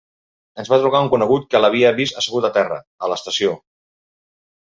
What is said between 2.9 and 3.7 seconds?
a l'estació.